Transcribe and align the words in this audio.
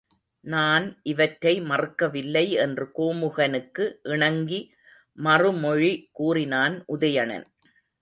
நான் 0.43 0.85
இவற்றை 1.03 1.61
மறுக்கவில்லை 1.61 2.43
என்று 2.57 2.87
கோமுகனுக்கு 2.95 3.85
இணங்கி 4.09 4.61
மறுமொழி 5.17 5.93
கூறினான் 6.11 6.77
உதயணன். 6.87 7.47